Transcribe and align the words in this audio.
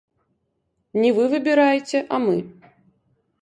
Не 1.03 1.11
вы 1.17 1.25
выбіраеце, 1.33 1.99
а 2.17 2.21
мы. 2.25 2.35